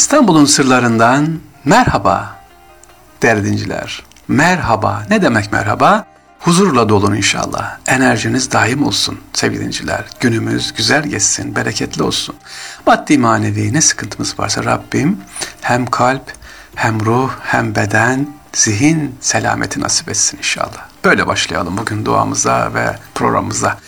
[0.00, 2.36] İstanbul'un sırlarından merhaba
[3.22, 4.02] derdinciler.
[4.28, 5.06] Merhaba.
[5.10, 6.06] Ne demek merhaba?
[6.38, 7.78] Huzurla dolun inşallah.
[7.86, 10.04] Enerjiniz daim olsun sevgili dinciler.
[10.20, 12.34] Günümüz güzel geçsin, bereketli olsun.
[12.86, 15.18] Maddi manevi ne sıkıntımız varsa Rabbim
[15.60, 16.32] hem kalp,
[16.74, 20.88] hem ruh, hem beden, zihin selameti nasip etsin inşallah.
[21.04, 23.78] Böyle başlayalım bugün duamıza ve programımıza.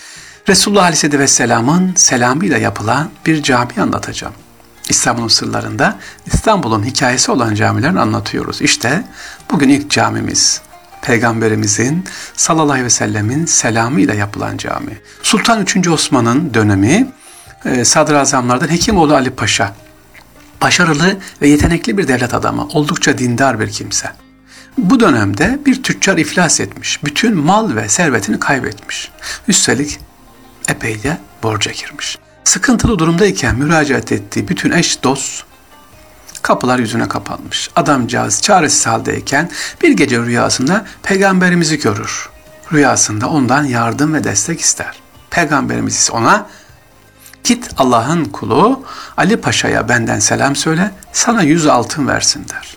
[0.49, 4.35] Resulullah Aleyhisselatü Vesselam'ın selamıyla yapılan bir cami anlatacağım.
[4.89, 8.63] İstanbul'un sırlarında İstanbul'un hikayesi olan camilerini anlatıyoruz.
[8.63, 9.05] İşte
[9.51, 10.61] bugün ilk camimiz
[11.03, 12.05] Peygamberimizin
[12.37, 14.99] sallallahu aleyhi ve sellemin selamıyla yapılan cami.
[15.23, 15.89] Sultan 3.
[15.89, 17.13] Osman'ın dönemi
[17.65, 19.75] e, sadrazamlardan Hekimoğlu Ali Paşa.
[20.63, 24.11] Başarılı ve yetenekli bir devlet adamı, oldukça dindar bir kimse.
[24.79, 29.11] Bu dönemde bir tüccar iflas etmiş, bütün mal ve servetini kaybetmiş.
[29.49, 29.99] Üstelik
[30.69, 32.19] epey de borca girmiş.
[32.53, 35.45] Sıkıntılı durumdayken müracaat ettiği bütün eş dost
[36.43, 37.71] kapılar yüzüne kapanmış.
[37.77, 39.51] Adamcağız çaresiz haldeyken
[39.83, 42.29] bir gece rüyasında peygamberimizi görür.
[42.73, 45.01] Rüyasında ondan yardım ve destek ister.
[45.31, 46.47] Peygamberimiz ise ona
[47.45, 48.85] git Allah'ın kulu
[49.17, 52.77] Ali Paşa'ya benden selam söyle sana yüz altın versin der.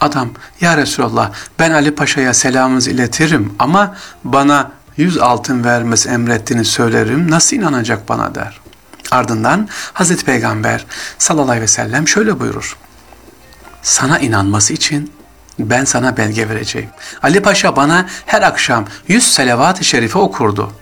[0.00, 4.70] Adam ya Resulallah ben Ali Paşa'ya selamınızı iletirim ama bana
[5.00, 8.60] yüz altın vermesi emrettiğini söylerim nasıl inanacak bana der.
[9.10, 10.86] Ardından Hazreti Peygamber
[11.18, 12.76] sallallahu aleyhi ve sellem şöyle buyurur.
[13.82, 15.12] Sana inanması için
[15.58, 16.90] ben sana belge vereceğim.
[17.22, 20.72] Ali Paşa bana her akşam yüz selavat-ı şerife okurdu.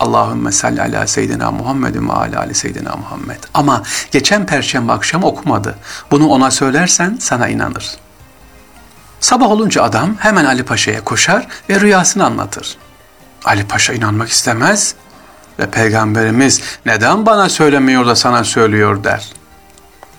[0.00, 3.38] Allahümme salli ala seyyidina Muhammedin ve ala ali seyyidina Muhammed.
[3.54, 5.78] Ama geçen perşembe akşam okumadı.
[6.10, 7.96] Bunu ona söylersen sana inanır.
[9.20, 12.76] Sabah olunca adam hemen Ali Paşa'ya koşar ve rüyasını anlatır.
[13.44, 14.94] Ali Paşa inanmak istemez
[15.58, 19.32] ve Peygamberimiz neden bana söylemiyor da sana söylüyor der.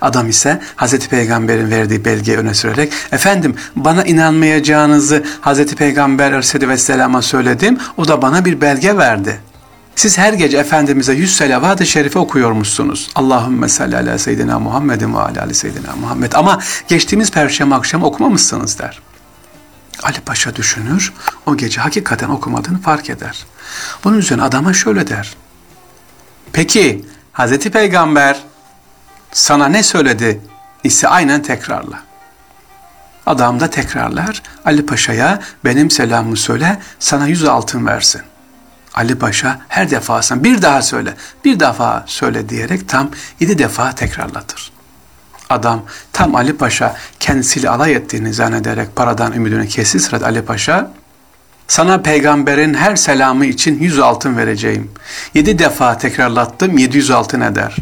[0.02, 7.22] Adam ise Hazreti Peygamber'in verdiği belgeyi öne sürerek efendim bana inanmayacağınızı Hazreti Peygamber Aleyhisselatü Vesselam'a
[7.22, 9.40] söyledim o da bana bir belge verdi.
[9.96, 13.10] Siz her gece Efendimiz'e yüz selavat-ı şerife okuyormuşsunuz.
[13.16, 16.32] Allahümme salli ala seyyidina Muhammedin ve ala seyyidina Muhammed.
[16.34, 19.00] Ama geçtiğimiz perşembe akşam okumamışsınız der.
[20.04, 21.14] Ali Paşa düşünür,
[21.46, 23.46] o gece hakikaten okumadığını fark eder.
[24.04, 25.36] Bunun üzerine adama şöyle der.
[26.54, 28.44] Peki Hazreti Peygamber
[29.32, 30.42] sana ne söyledi
[30.84, 32.00] ise aynen tekrarla.
[33.26, 34.42] Adam da tekrarlar.
[34.66, 38.22] Ali Paşa'ya benim selamımı söyle sana yüz altın versin.
[38.94, 41.14] Ali Paşa her defasında bir daha söyle,
[41.46, 43.10] bir defa söyle diyerek tam
[43.40, 44.72] yedi defa tekrarlatır.
[45.50, 45.82] Adam
[46.14, 50.92] tam Ali Paşa kendisiyle alay ettiğini zannederek paradan ümidini kesti sırada Ali Paşa
[51.68, 54.92] sana peygamberin her selamı için yüz altın vereceğim.
[55.34, 57.76] Yedi defa tekrarlattım yedi yüz altın eder.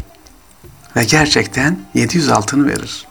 [0.96, 3.06] Ve gerçekten yedi yüz altını verir.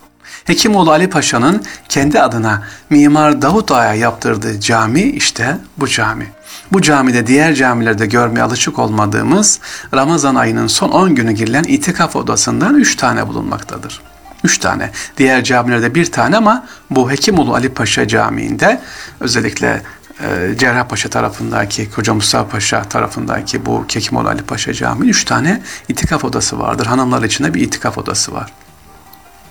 [0.46, 6.28] Hekimoğlu Ali Paşa'nın kendi adına Mimar Davut Ağa'ya yaptırdığı cami işte bu cami.
[6.72, 9.60] Bu camide diğer camilerde görmeye alışık olmadığımız
[9.94, 14.02] Ramazan ayının son 10 günü girilen itikaf odasından 3 tane bulunmaktadır.
[14.44, 14.92] 3 tane.
[15.18, 18.82] Diğer camilerde bir tane ama bu Hekimoğlu Ali Paşa Camii'nde
[19.20, 19.82] özellikle
[20.24, 26.26] e, Cerrahpaşa tarafındaki, Koca Mustafa Paşa tarafındaki bu Hekimoğlu Ali Paşa Camii 3 tane itikaf
[26.26, 26.86] odası vardır.
[26.86, 28.54] Hanımlar için de bir itikaf odası var.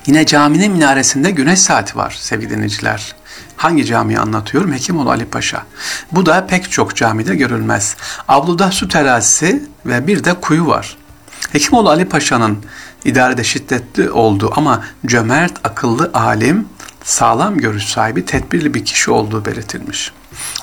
[0.07, 3.15] Yine caminin minaresinde güneş saati var sevgili dinleyiciler.
[3.57, 4.73] Hangi camiyi anlatıyorum?
[4.73, 5.63] Hekimoğlu Ali Paşa.
[6.13, 7.97] Bu da pek çok camide görülmez.
[8.29, 10.97] Avluda su terazisi ve bir de kuyu var.
[11.57, 12.59] Hekimoğlu Ali Paşa'nın
[13.05, 16.69] idarede şiddetli olduğu ama cömert, akıllı, alim,
[17.05, 20.13] sağlam görüş sahibi, tedbirli bir kişi olduğu belirtilmiş.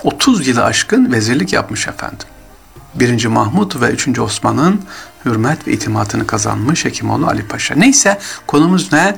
[0.03, 2.27] 30 yılı aşkın vezirlik yapmış efendim.
[2.95, 3.25] 1.
[3.25, 4.19] Mahmut ve 3.
[4.19, 4.81] Osman'ın
[5.25, 7.75] hürmet ve itimatını kazanmış Hekimoğlu Ali Paşa.
[7.75, 9.15] Neyse konumuz ne?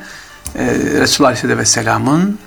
[0.55, 0.65] Ee,
[0.99, 2.39] Resulullah Aleyhisselatü Vesselam'ın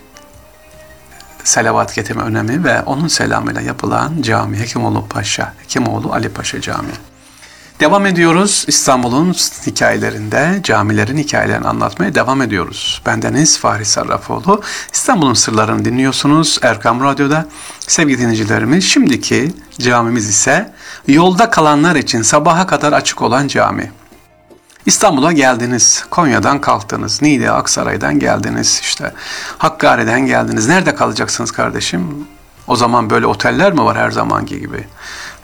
[1.44, 7.17] selavat getirme önemi ve onun selamıyla yapılan cami Hekimoğlu Paşa, Hekimoğlu Ali Paşa Camii.
[7.80, 9.32] Devam ediyoruz İstanbul'un
[9.66, 13.02] hikayelerinde, camilerin hikayelerini anlatmaya devam ediyoruz.
[13.06, 14.62] Bendeniz Fahri Sarrafoğlu.
[14.92, 17.46] İstanbul'un sırlarını dinliyorsunuz Erkam Radyo'da.
[17.80, 20.72] Sevgili dinleyicilerimiz, şimdiki camimiz ise
[21.06, 23.92] yolda kalanlar için sabaha kadar açık olan cami.
[24.86, 29.12] İstanbul'a geldiniz, Konya'dan kalktınız, Niğde, Aksaray'dan geldiniz, işte
[29.58, 30.68] Hakkari'den geldiniz.
[30.68, 32.28] Nerede kalacaksınız kardeşim?
[32.66, 34.86] O zaman böyle oteller mi var her zamanki gibi?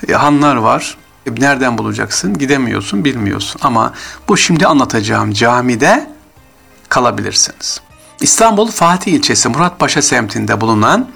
[0.08, 2.38] E, hanlar var, nereden bulacaksın?
[2.38, 3.60] Gidemiyorsun, bilmiyorsun.
[3.64, 3.92] Ama
[4.28, 6.10] bu şimdi anlatacağım camide
[6.88, 7.80] kalabilirsiniz.
[8.20, 11.08] İstanbul Fatih ilçesi Muratpaşa semtinde bulunan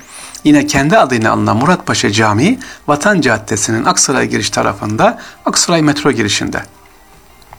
[0.45, 2.59] yine kendi adıyla alınan Muratpaşa Camii
[2.89, 6.63] Vatan Caddesi'nin Aksaray giriş tarafında Aksaray metro girişinde.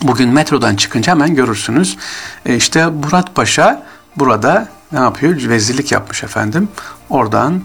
[0.01, 1.97] Bugün metrodan çıkınca hemen görürsünüz.
[2.45, 3.83] E işte Murat Paşa
[4.15, 5.49] burada ne yapıyor?
[5.49, 6.69] Vezirlik yapmış efendim.
[7.09, 7.61] Oradan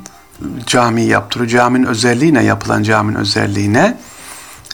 [0.66, 1.50] cami yaptırıyor.
[1.50, 3.96] Caminin özelliğine yapılan caminin özelliğine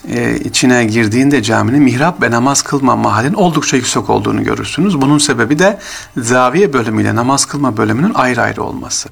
[0.09, 5.01] e, içine girdiğinde caminin mihrap ve namaz kılma mahallinin oldukça yüksek olduğunu görürsünüz.
[5.01, 5.79] Bunun sebebi de
[6.17, 9.09] zaviye bölümüyle namaz kılma bölümünün ayrı ayrı olması.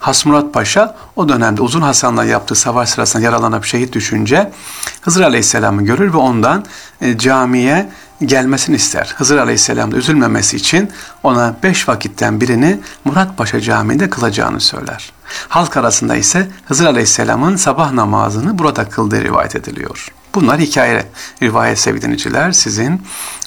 [0.00, 4.52] Hasmurat Paşa o dönemde Uzun Hasan'la yaptığı savaş sırasında yaralanıp şehit düşünce
[5.00, 6.64] Hızır Aleyhisselam'ı görür ve ondan
[7.00, 7.88] e, camiye
[8.24, 9.14] gelmesini ister.
[9.16, 10.90] Hızır Aleyhisselam da üzülmemesi için
[11.22, 15.12] ona beş vakitten birini Murat Paşa Camii'nde kılacağını söyler.
[15.48, 20.08] Halk arasında ise Hızır Aleyhisselam'ın sabah namazını burada kıldığı rivayet ediliyor.
[20.34, 21.06] Bunlar hikaye,
[21.42, 23.02] rivayet sevgiliciler sizin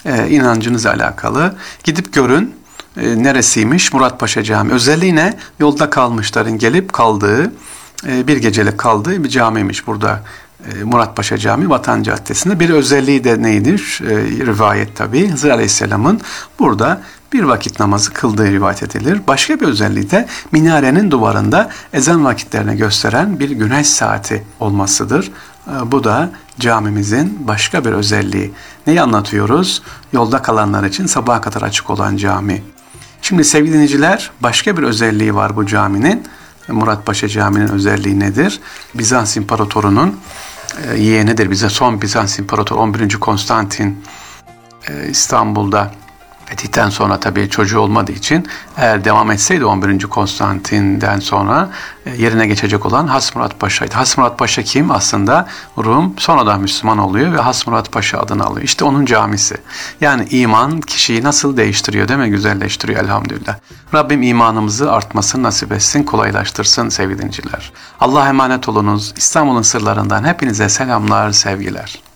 [0.06, 1.56] e, inancınızla alakalı.
[1.84, 2.56] Gidip görün
[2.98, 4.74] e, neresiymiş Murat Paşa Camii.
[4.74, 5.38] Özelliği ne?
[5.60, 7.52] Yolda kalmışların gelip kaldığı,
[8.08, 10.24] e, bir gecelik kaldığı bir camiymiş burada.
[10.72, 14.02] E, Murat Paşa Camii Vatan Caddesi'nde bir özelliği de neydir?
[14.10, 14.16] E,
[14.46, 15.30] rivayet tabi.
[15.30, 16.22] Hızır Aleyhisselam'ın
[16.60, 17.02] burada
[17.34, 19.22] bir vakit namazı kıldığı rivayet edilir.
[19.28, 25.32] Başka bir özelliği de minarenin duvarında ezan vakitlerini gösteren bir güneş saati olmasıdır.
[25.68, 28.54] E, bu da camimizin başka bir özelliği.
[28.88, 29.82] Neyi anlatıyoruz?
[30.14, 32.64] Yolda kalanlar için sabaha kadar açık olan cami.
[33.22, 36.24] Şimdi sevgili dinleyiciler başka bir özelliği var bu caminin.
[36.68, 38.60] Murat Paşa Camii'nin özelliği nedir?
[38.96, 40.20] Bizans İmparatoru'nun
[40.88, 41.52] e, yeğenidir.
[41.52, 43.20] Bize son Bizans İmparatoru 11.
[43.20, 44.04] Konstantin
[44.90, 45.92] e, İstanbul'da
[46.54, 48.48] Fetih'ten sonra tabii çocuğu olmadığı için
[48.78, 50.00] eğer devam etseydi 11.
[50.00, 51.70] Konstantin'den sonra
[52.06, 53.96] e, yerine geçecek olan Hasmurat Paşa'ydı.
[53.96, 54.92] Hasmurat Paşa kim?
[54.92, 55.48] Aslında
[55.78, 58.66] Rum sonradan Müslüman oluyor ve Hasmurat Paşa adını alıyor.
[58.66, 59.58] İşte onun camisi.
[60.02, 62.30] Yani iman kişiyi nasıl değiştiriyor değil mi?
[62.30, 63.56] Güzelleştiriyor elhamdülillah.
[63.94, 67.72] Rabbim imanımızı artmasını nasip etsin, kolaylaştırsın sevgili dinciler.
[68.00, 69.14] Allah'a emanet olunuz.
[69.18, 72.13] İstanbul'un sırlarından hepinize selamlar, sevgiler.